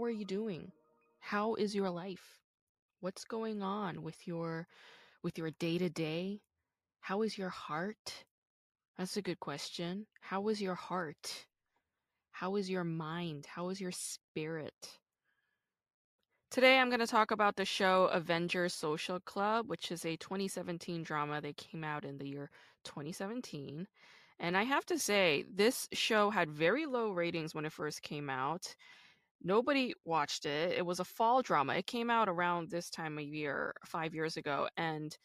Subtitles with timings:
[0.00, 0.72] How are you doing?
[1.18, 2.38] How is your life?
[3.00, 4.66] What's going on with your
[5.22, 6.40] with your day-to-day?
[7.00, 8.24] How is your heart?
[8.96, 10.06] That's a good question.
[10.22, 11.44] How is your heart?
[12.30, 13.44] How is your mind?
[13.44, 14.72] How is your spirit?
[16.50, 21.02] Today I'm going to talk about the show Avengers Social Club, which is a 2017
[21.02, 22.48] drama that came out in the year
[22.84, 23.86] 2017.
[24.38, 28.30] And I have to say, this show had very low ratings when it first came
[28.30, 28.74] out.
[29.42, 30.76] Nobody watched it.
[30.76, 31.74] It was a fall drama.
[31.74, 34.68] It came out around this time of year, five years ago.
[34.76, 35.16] And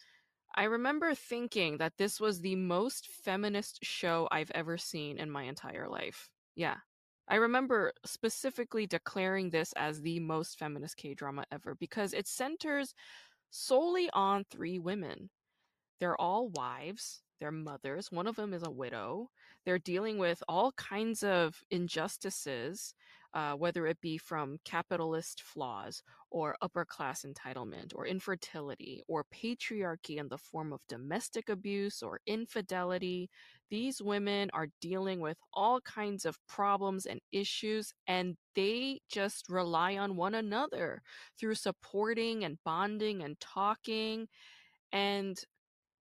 [0.55, 5.43] I remember thinking that this was the most feminist show I've ever seen in my
[5.43, 6.29] entire life.
[6.55, 6.77] Yeah.
[7.27, 12.93] I remember specifically declaring this as the most feminist K drama ever because it centers
[13.49, 15.29] solely on three women.
[15.99, 18.11] They're all wives, they're mothers.
[18.11, 19.29] One of them is a widow.
[19.65, 22.93] They're dealing with all kinds of injustices,
[23.35, 30.17] uh, whether it be from capitalist flaws or upper class entitlement or infertility or patriarchy
[30.17, 33.29] in the form of domestic abuse or infidelity.
[33.69, 39.97] These women are dealing with all kinds of problems and issues, and they just rely
[39.97, 41.01] on one another
[41.37, 44.27] through supporting and bonding and talking.
[44.93, 45.37] And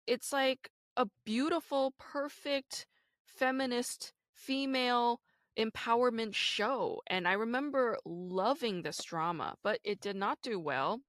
[0.08, 2.88] it's like a beautiful, perfect,
[3.26, 5.20] feminist, female
[5.58, 7.02] empowerment show.
[7.08, 11.02] And I remember loving this drama, but it did not do well.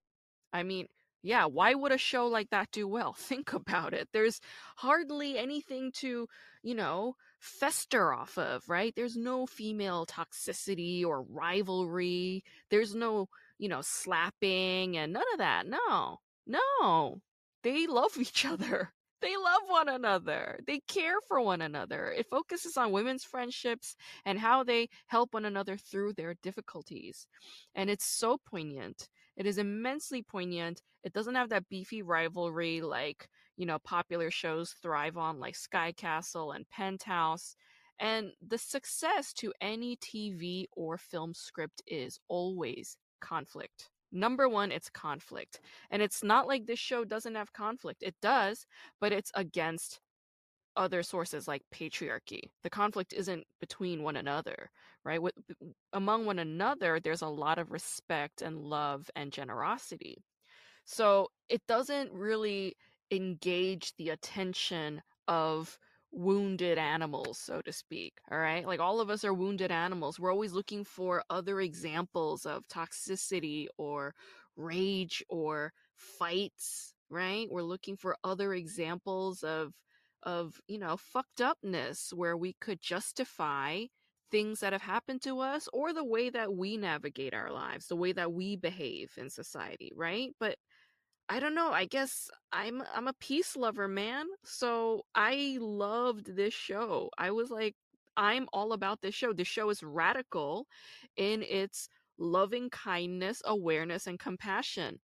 [0.53, 0.87] I mean,
[1.23, 3.13] yeah, why would a show like that do well?
[3.19, 4.09] Think about it.
[4.13, 4.41] There's
[4.77, 6.27] hardly anything to,
[6.63, 8.93] you know, fester off of, right?
[8.95, 12.45] There's no female toxicity or rivalry.
[12.71, 13.29] There's no,
[13.59, 15.67] you know, slapping and none of that.
[15.67, 17.21] No, no.
[17.63, 18.93] They love each other.
[19.23, 20.59] They love one another.
[20.67, 22.09] They care for one another.
[22.09, 23.95] It focuses on women's friendships
[24.25, 27.29] and how they help one another through their difficulties.
[27.77, 29.09] And it's so poignant.
[29.37, 30.83] It is immensely poignant.
[31.05, 35.93] It doesn't have that beefy rivalry like, you know, popular shows thrive on, like Sky
[35.93, 37.55] Castle and Penthouse.
[38.01, 43.92] And the success to any TV or film script is always conflict.
[44.13, 45.61] Number one, it's conflict.
[45.91, 48.03] And it's not like this show doesn't have conflict.
[48.03, 48.67] It does,
[49.01, 50.01] but it's against
[50.77, 52.43] other sources like patriarchy.
[52.63, 54.71] The conflict isn't between one another,
[55.05, 55.21] right?
[55.21, 55.35] With,
[55.93, 60.23] among one another, there's a lot of respect and love and generosity.
[60.85, 62.77] So it doesn't really
[63.11, 65.79] engage the attention of
[66.13, 68.15] wounded animals, so to speak.
[68.31, 68.67] All right.
[68.67, 70.21] Like all of us are wounded animals.
[70.21, 74.15] We're always looking for other examples of toxicity or
[74.57, 77.47] rage or fights, right?
[77.51, 79.73] We're looking for other examples of
[80.25, 83.85] of, you know, fucked upness where we could justify
[84.31, 87.97] things that have happened to us or the way that we navigate our lives, the
[87.97, 90.31] way that we behave in society, right?
[90.39, 90.57] But
[91.29, 91.71] I don't know.
[91.73, 94.27] I guess I'm I'm a peace lover, man.
[94.45, 97.11] So I loved this show.
[97.17, 97.75] I was like,
[98.17, 99.33] I'm all about this show.
[99.33, 100.67] This show is radical
[101.17, 101.89] in its
[102.19, 104.99] loving kindness, awareness, and compassion.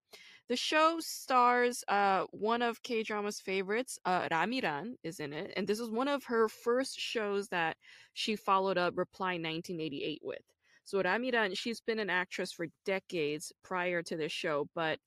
[0.49, 5.53] The show stars uh, one of K drama's favorites, uh, Ra Mi-ran, is in it,
[5.57, 7.77] and this is one of her first shows that
[8.15, 10.39] she followed up Reply 1988 with.
[10.85, 14.99] So Ra Mi-ran, she's been an actress for decades prior to this show, but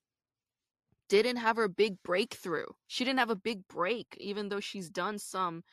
[1.11, 2.67] didn't have her big breakthrough.
[2.87, 5.63] She didn't have a big break, even though she's done some,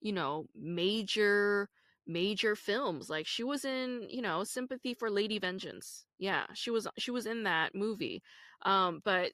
[0.00, 1.68] you know, major
[2.04, 3.08] major films.
[3.08, 6.04] Like she was in, you know, Sympathy for Lady Vengeance.
[6.18, 8.22] Yeah, she was she was in that movie.
[8.62, 9.30] Um, but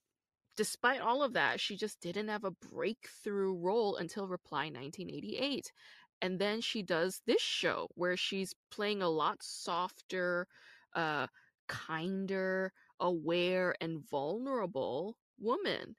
[0.54, 5.72] despite all of that, she just didn't have a breakthrough role until Reply 1988.
[6.20, 10.46] And then she does this show where she's playing a lot softer,
[10.94, 11.28] uh,
[11.68, 15.96] kinder, aware, and vulnerable woman.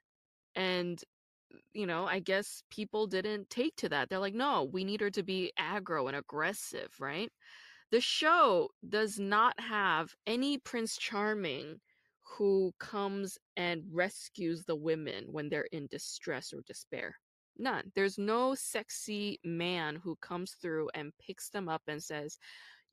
[0.54, 1.02] And,
[1.54, 4.08] uh, you know, I guess people didn't take to that.
[4.08, 7.30] They're like, no, we need her to be aggro and aggressive, right?
[7.90, 11.80] The show does not have any Prince Charming
[12.22, 17.14] who comes and rescues the women when they're in distress or despair.
[17.58, 17.92] None.
[17.94, 22.38] There's no sexy man who comes through and picks them up and says,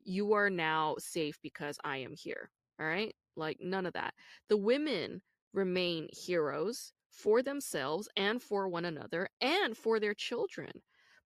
[0.04, 2.50] You are now safe because I am here.
[2.80, 3.13] All right?
[3.36, 4.13] Like, none of that.
[4.50, 5.22] The women
[5.54, 10.72] remain heroes for themselves and for one another and for their children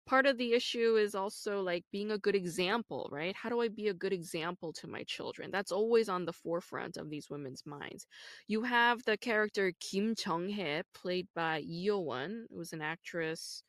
[0.06, 3.36] part of the issue is also like being a good example, right?
[3.36, 5.50] How do I be a good example to my children?
[5.52, 8.06] That's always on the forefront of these women's minds.
[8.48, 13.64] You have the character Kim Jung-hye, played by Lee Yo-won, who's an actress.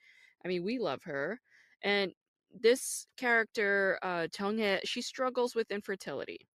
[0.45, 1.41] I mean, we love her.
[1.83, 2.13] And
[2.53, 6.47] this character, uh, Jung-hye, she struggles with infertility.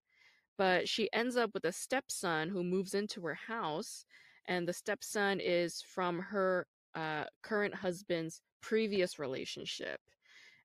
[0.59, 4.05] But she ends up with a stepson who moves into her house,
[4.47, 10.01] and the stepson is from her uh, current husband's previous relationship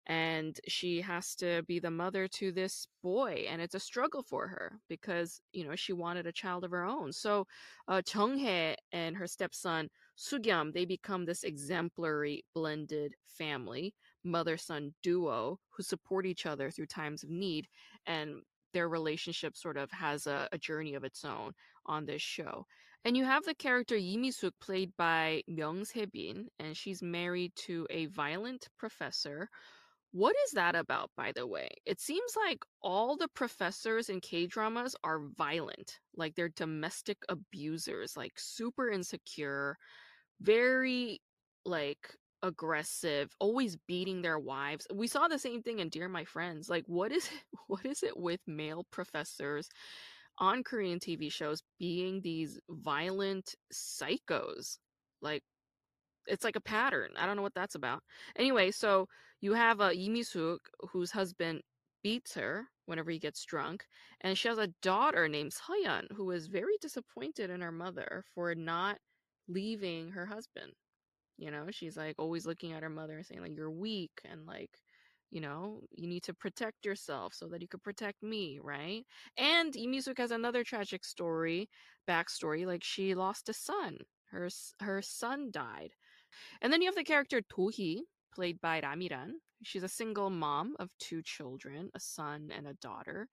[0.08, 4.48] and she has to be the mother to this boy and it's a struggle for
[4.48, 7.12] her because you know she wanted a child of her own.
[7.14, 7.48] So
[7.88, 13.94] uh, Jung-hye and her stepson Sugyam they become this exemplary blended family
[14.26, 17.68] mother son duo who support each other through times of need
[18.06, 18.42] and
[18.74, 21.54] their relationship sort of has a, a journey of its own
[21.86, 22.66] on this show
[23.06, 27.86] and you have the character Lee Mi-suk played by Myung Se-bin, and she's married to
[27.90, 29.50] a violent professor.
[30.12, 31.68] What is that about, by the way?
[31.86, 36.00] It seems like all the professors in K dramas are violent.
[36.16, 39.76] Like they're domestic abusers, like super insecure,
[40.40, 41.20] very
[41.66, 44.86] like aggressive, always beating their wives.
[44.94, 46.70] We saw the same thing in Dear My Friends.
[46.70, 49.70] Like what is it, what is it with male professors
[50.38, 54.78] on Korean TV shows being these violent psychos.
[55.22, 55.44] Like
[56.28, 57.12] it's like a pattern.
[57.18, 58.02] I don't know what that's about.
[58.38, 59.08] Anyway, so
[59.42, 60.62] you have a uh, Lee Mi-suk
[60.92, 61.62] whose husband
[62.04, 63.86] beats her whenever he gets drunk,
[64.22, 68.56] and she has a daughter named Soyeon who is very disappointed in her mother for
[68.56, 68.98] not
[69.48, 70.74] leaving her husband.
[71.38, 74.46] You know, she's like always looking at her mother and saying like you're weak and
[74.46, 74.72] like
[75.32, 79.04] you know you need to protect yourself so that you could protect me right?
[79.38, 81.70] And Mi-suk has another tragic story
[82.08, 83.98] backstory like she lost a son.
[84.32, 84.50] Her
[84.82, 85.92] her son died.
[86.62, 89.40] And then you have the character Do-hee played by Ra Mi-ran.
[89.64, 93.30] She's a single mom of two children a son and a daughter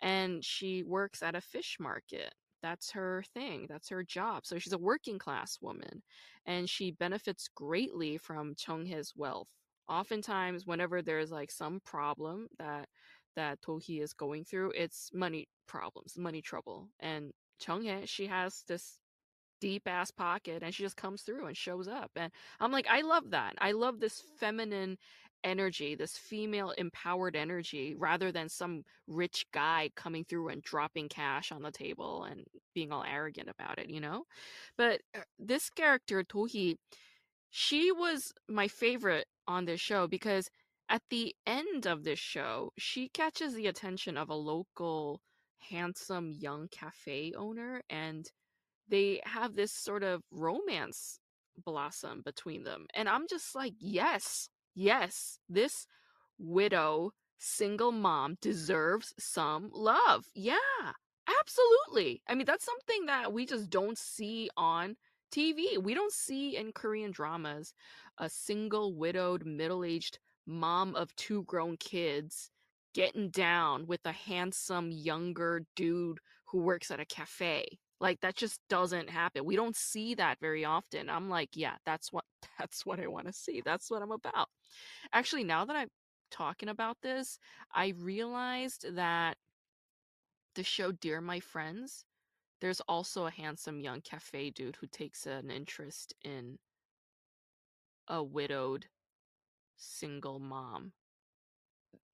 [0.00, 2.32] and she works at a fish market
[2.64, 6.02] that's her thing that's her job so she's a working class woman
[6.46, 9.48] and she benefits greatly from Jung-hye's wealth
[9.88, 12.88] oftentimes whenever there's like some problem that
[13.36, 16.88] that Do-hee is going through, it's money problems, money trouble.
[17.00, 17.32] And
[17.66, 19.00] Jung-hye, she has this
[19.60, 22.10] deep ass pocket and she just comes through and shows up.
[22.16, 23.54] And I'm like, I love that.
[23.58, 24.98] I love this feminine
[25.44, 31.52] energy, this female empowered energy, rather than some rich guy coming through and dropping cash
[31.52, 32.44] on the table and
[32.74, 34.24] being all arrogant about it, you know?
[34.76, 36.76] But uh, this character, Do-hee,
[37.50, 40.48] she was my favorite on this show because
[40.88, 45.20] at the end of this show, she catches the attention of a local
[45.70, 48.30] handsome young cafe owner and
[48.88, 51.18] they have this sort of romance
[51.64, 52.86] blossom between them.
[52.94, 55.86] And I'm just like, yes, yes, this
[56.38, 60.26] widow single mom deserves some love.
[60.34, 60.92] Yeah,
[61.40, 62.22] absolutely.
[62.28, 64.96] I mean, that's something that we just don't see on
[65.30, 65.78] TV.
[65.78, 67.74] We don't see in Korean dramas
[68.18, 72.50] a single widowed middle-aged mom of two grown kids
[72.94, 77.66] getting down with a handsome younger dude who works at a cafe.
[78.04, 79.46] Like that just doesn't happen.
[79.46, 81.08] We don't see that very often.
[81.08, 82.26] I'm like, yeah, that's what
[82.58, 83.62] that's what I want to see.
[83.64, 84.48] That's what I'm about.
[85.14, 85.88] Actually, now that I'm
[86.30, 87.38] talking about this,
[87.74, 89.38] I realized that
[90.54, 92.04] the show Dear My Friends
[92.60, 96.58] there's also a handsome young cafe dude who takes an interest in
[98.08, 98.86] a widowed
[99.78, 100.92] single mom.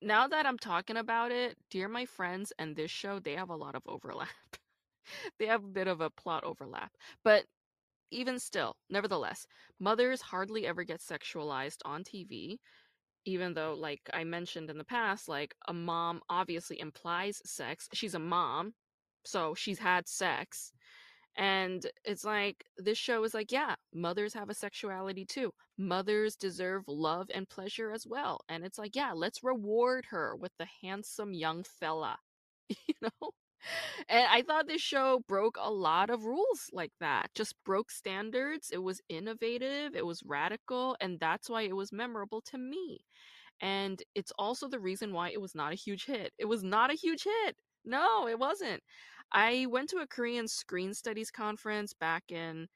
[0.00, 3.56] Now that I'm talking about it, Dear My Friends and this show, they have a
[3.56, 4.28] lot of overlap.
[5.38, 6.92] they have a bit of a plot overlap.
[7.24, 7.44] But
[8.10, 9.46] even still, nevertheless,
[9.78, 12.60] mothers hardly ever get sexualized on TV,
[13.24, 17.88] even though, like I mentioned in the past, like a mom obviously implies sex.
[17.94, 18.74] She's a mom,
[19.24, 20.72] so she's had sex
[21.36, 26.82] and it's like this show is like yeah mothers have a sexuality too mothers deserve
[26.88, 31.32] love and pleasure as well and it's like yeah let's reward her with the handsome
[31.32, 32.16] young fella
[32.68, 33.30] you know
[34.10, 38.70] and i thought this show broke a lot of rules like that just broke standards
[38.72, 43.00] it was innovative it was radical and that's why it was memorable to me
[43.60, 46.90] and it's also the reason why it was not a huge hit it was not
[46.90, 48.82] a huge hit no, it wasn't.
[49.32, 52.68] I went to a Korean screen studies conference back in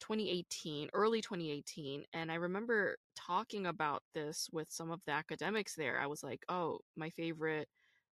[0.00, 6.00] 2018, early 2018, and I remember talking about this with some of the academics there.
[6.00, 7.68] I was like, "Oh, my favorite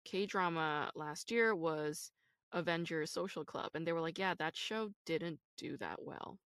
[0.05, 2.11] K-drama last year was
[2.53, 6.39] Avengers Social Club." And they were like, "Yeah, that show didn't do that well."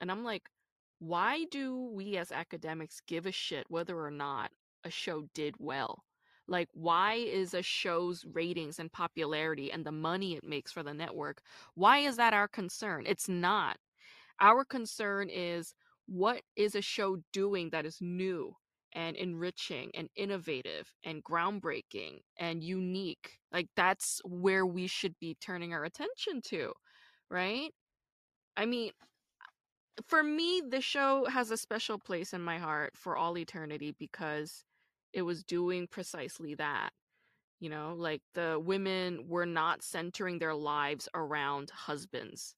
[0.00, 0.50] And I'm like,
[0.98, 4.52] "Why do we as academics give a shit whether or not
[4.84, 6.04] a show did well?"
[6.48, 10.94] Like, why is a show's ratings and popularity and the money it makes for the
[10.94, 11.42] network,
[11.74, 13.04] why is that our concern?
[13.06, 13.78] It's not.
[14.40, 15.74] Our concern is
[16.06, 18.56] what is a show doing that is new
[18.94, 23.38] and enriching and innovative and groundbreaking and unique?
[23.52, 26.72] Like, that's where we should be turning our attention to,
[27.30, 27.70] right?
[28.56, 28.92] I mean,
[30.06, 34.64] for me, the show has a special place in my heart for all eternity because
[35.12, 36.90] it was doing precisely that.
[37.60, 42.54] You know, like the women were not centering their lives around husbands.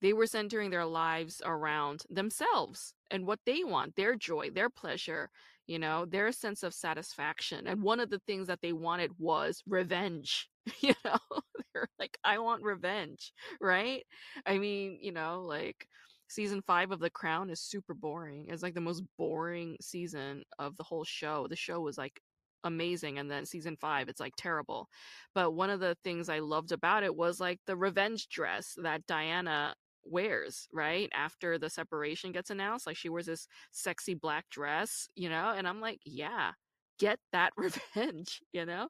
[0.00, 5.30] They were centering their lives around themselves and what they want, their joy, their pleasure,
[5.68, 7.66] you know, their sense of satisfaction.
[7.68, 10.48] And one of the things that they wanted was revenge.
[10.82, 11.16] You know,
[11.72, 14.04] they're like, I want revenge, right?
[14.44, 15.88] I mean, you know, like
[16.28, 18.48] season five of The Crown is super boring.
[18.48, 21.46] It's like the most boring season of the whole show.
[21.48, 22.20] The show was like
[22.64, 24.88] amazing and then season five it's like terrible
[25.32, 29.06] but one of the things i loved about it was like the revenge dress that
[29.06, 29.74] diana
[30.10, 35.28] wears right after the separation gets announced like she wears this sexy black dress you
[35.28, 36.52] know and i'm like yeah
[36.98, 38.88] get that revenge you know?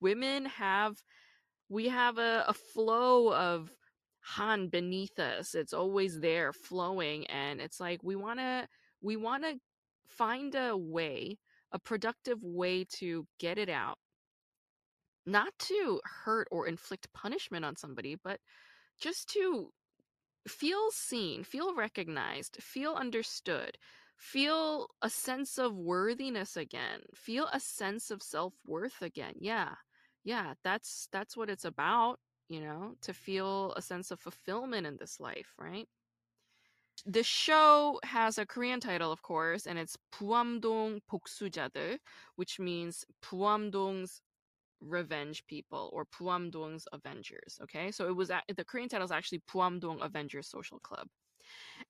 [0.00, 0.96] Women have
[1.68, 3.70] we have a, a flow of
[4.20, 8.66] han beneath us it's always there flowing and it's like we want to
[9.00, 9.54] we want to
[10.08, 11.38] find a way
[11.72, 13.98] a productive way to get it out.
[15.26, 18.40] Not to hurt or inflict punishment on somebody but
[19.00, 19.70] just to
[20.46, 23.78] feel seen, feel recognized, feel understood,
[24.16, 29.34] feel a sense of worthiness again, feel a sense of self-worth again.
[29.40, 29.76] Yeah.
[30.24, 34.96] Yeah, that's that's what it's about, you know, to feel a sense of fulfillment in
[34.98, 35.88] this life, right?
[37.06, 41.98] The show has a Korean title, of course, and it's Puamdong Poksujadeul,
[42.36, 44.20] which means Puamdong's
[44.80, 47.58] revenge people or Puamdong's Avengers.
[47.62, 51.08] Okay, so it was at, the Korean title is actually Puamdong Avengers Social Club,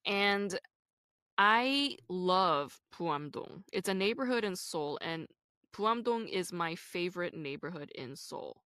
[0.07, 0.59] and
[1.37, 3.63] I love Puamdong.
[3.73, 5.27] It's a neighborhood in Seoul, and
[5.73, 8.63] Puamdong is my favorite neighborhood in Seoul.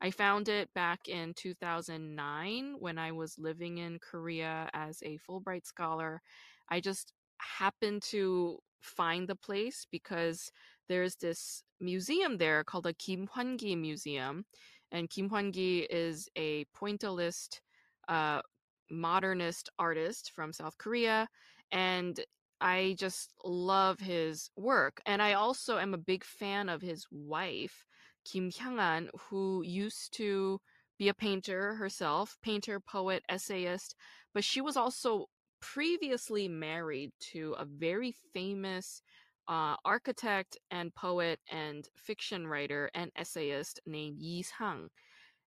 [0.00, 5.66] I found it back in 2009 when I was living in Korea as a Fulbright
[5.66, 6.20] scholar.
[6.68, 10.50] I just happened to find the place because
[10.88, 14.44] there's this museum there called the Kim Hwan-gi Museum.
[14.92, 17.60] And Kim Hwan-gi is a pointillist,
[18.08, 18.40] uh,
[18.90, 21.28] modernist artist from South Korea.
[21.72, 22.18] And
[22.60, 25.00] I just love his work.
[25.06, 27.84] And I also am a big fan of his wife.
[28.24, 30.60] Kim Hyang-an, who used to
[30.98, 33.94] be a painter herself, painter, poet, essayist,
[34.32, 35.26] but she was also
[35.60, 39.02] previously married to a very famous
[39.48, 44.88] uh, architect and poet and fiction writer and essayist named Yi Sang.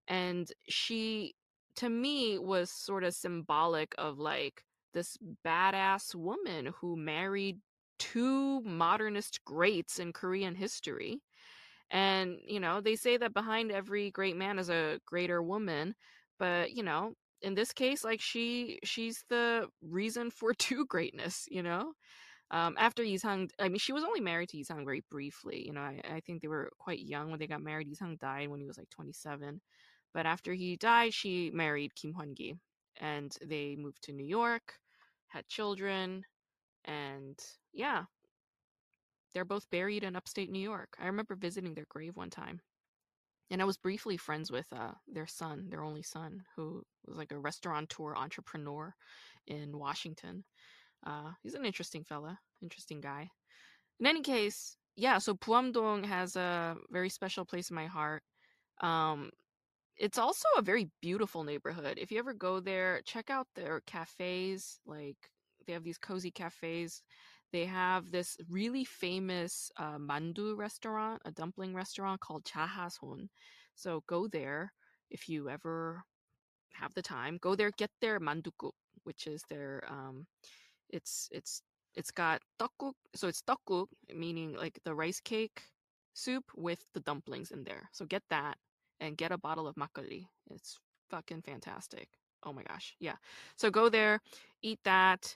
[0.08, 1.36] And she,
[1.78, 4.64] to me, was sort of symbolic of like
[4.94, 7.60] this badass woman who married
[8.00, 11.22] two modernist greats in Korean history
[11.92, 15.96] and, you know, they say that behind every great man is a greater woman,
[16.38, 21.64] but, you know, in this case like she she's the reason for two greatness, you
[21.64, 21.94] know?
[22.52, 25.66] Um, after Yisang, I mean, she was only married to Yisang very briefly.
[25.66, 27.88] You know, I, I think they were quite young when they got married.
[27.88, 29.62] Yisang died when he was like 27.
[30.14, 32.56] But after he died, she married Kim Hwan-gi.
[33.00, 34.80] And they moved to New York,
[35.28, 36.24] had children,
[36.86, 37.40] and
[37.74, 38.06] yeah,
[39.34, 40.96] they're both buried in upstate New York.
[41.00, 42.62] I remember visiting their grave one time.
[43.52, 47.32] And I was briefly friends with uh, their son, their only son, who was like
[47.32, 48.96] a restaurateur entrepreneur
[49.48, 50.44] in Washington.
[51.06, 53.30] Uh, he's an interesting fella, interesting guy.
[54.00, 58.24] In any case, yeah, so Puamdong has a very special place in my heart.
[58.82, 59.32] Um,
[59.98, 61.98] it's also a very beautiful neighborhood.
[62.00, 64.80] If you ever go there, check out their cafes.
[64.86, 65.18] Like
[65.68, 67.02] they have these cozy cafes
[67.52, 73.28] they have this really famous uh, mandu restaurant, a dumpling restaurant called Chahason.
[73.76, 74.74] So go there
[75.10, 76.04] if you ever
[76.74, 77.40] have the time.
[77.42, 80.28] Go there, get their mandukuk, which is their um,
[80.90, 81.62] it's it's
[81.96, 85.64] it's got tteokguk, so it's tteokguk, meaning like the rice cake
[86.14, 87.90] soup with the dumplings in there.
[87.92, 88.58] So get that
[89.00, 90.28] and get a bottle of makgeolli.
[90.52, 90.80] It's
[91.10, 92.10] fucking fantastic.
[92.44, 93.16] Oh my gosh, yeah.
[93.56, 94.22] So go there,
[94.62, 95.36] eat that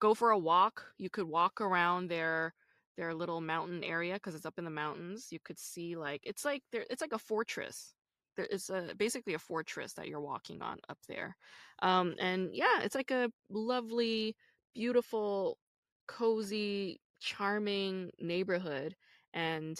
[0.00, 0.84] go for a walk.
[0.98, 2.54] You could walk around their
[2.96, 5.28] their little mountain area because it's up in the mountains.
[5.30, 7.94] You could see like it's like there it's like a fortress.
[8.36, 11.36] There is a basically a fortress that you're walking on up there.
[11.80, 14.36] Um, and yeah, it's like a lovely,
[14.76, 15.58] beautiful,
[16.06, 18.96] cozy, charming neighborhood,
[19.34, 19.78] and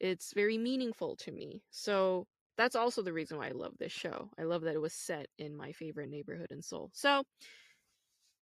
[0.00, 1.62] it's very meaningful to me.
[1.70, 2.26] So
[2.56, 4.30] that's also the reason why I love this show.
[4.38, 6.90] I love that it was set in my favorite neighborhood in Seoul.
[6.94, 7.24] So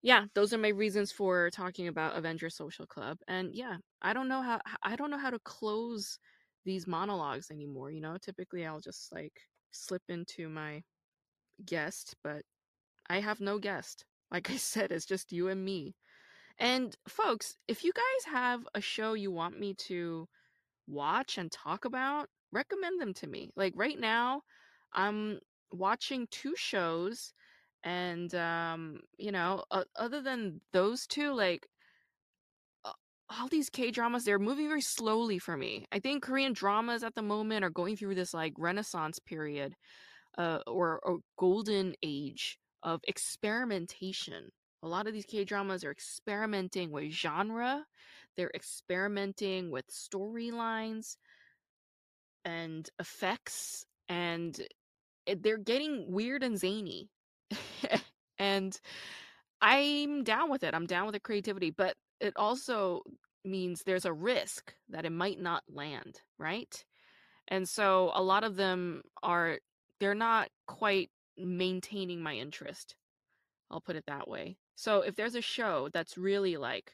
[0.02, 3.18] yeah, those are my reasons for talking about Avengers Social Club.
[3.28, 6.18] And yeah, I don't know how I don't know how to close
[6.64, 8.16] these monologues anymore, you know?
[8.18, 9.32] Typically I'll just like
[9.72, 10.82] slip into my
[11.66, 12.42] guest, but
[13.08, 14.04] I have no guest.
[14.30, 15.94] Like I said, it's just you and me.
[16.58, 20.28] And folks, if you guys have a show you want me to
[20.86, 23.50] watch and talk about, recommend them to me.
[23.56, 24.42] Like right now,
[24.92, 25.40] I'm
[25.72, 27.32] watching two shows
[27.84, 31.66] and um you know uh, other than those two like
[33.28, 35.86] all these K dramas, they're moving very slowly for me.
[35.92, 39.74] I think Korean dramas at the moment are going through this like renaissance period,
[40.38, 44.52] uh, or, or golden age of experimentation.
[44.82, 47.84] A lot of these K dramas are experimenting with genre,
[48.36, 51.16] they're experimenting with storylines
[52.44, 54.58] and effects, and
[55.26, 57.10] eh, they're getting weird and zany.
[58.38, 58.78] and
[59.60, 60.72] I'm down with it.
[60.72, 63.02] I'm down with the creativity, but it also
[63.44, 66.84] means there's a risk that it might not land, right?
[67.48, 69.58] And so a lot of them are
[69.98, 72.96] they're not quite maintaining my interest.
[73.70, 74.56] I'll put it that way.
[74.74, 76.92] So if there's a show that's really like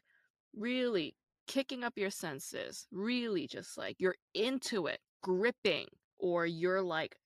[0.55, 1.15] really
[1.47, 5.87] kicking up your senses, really just like you're into it, gripping,
[6.19, 7.17] or you're like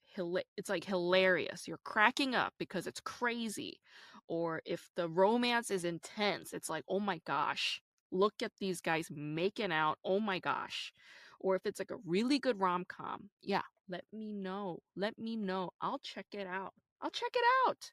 [0.57, 1.69] it's like hilarious.
[1.69, 3.81] You're cracking up because it's crazy.
[4.29, 9.09] Or if the romance is intense, it's like, oh my gosh, look at these guys
[9.15, 9.99] making out.
[10.05, 10.93] Oh my gosh.
[11.39, 14.79] Or if it's like a really good rom com, yeah, let me know.
[14.97, 15.71] Let me know.
[15.83, 16.73] I'll check it out.
[17.01, 17.91] I'll check it out.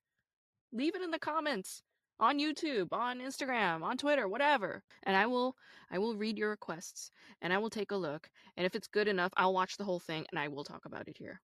[0.71, 1.83] Leave it in the comments
[2.19, 4.83] on YouTube, on Instagram, on Twitter, whatever.
[5.03, 5.55] And I will
[5.91, 8.29] I will read your requests and I will take a look.
[8.57, 11.07] And if it's good enough, I'll watch the whole thing and I will talk about
[11.07, 11.41] it here.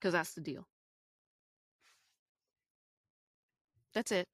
[0.00, 0.66] Cuz that's the deal.
[3.92, 4.28] That's it.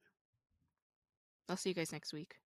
[1.48, 2.37] I'll see you guys next week.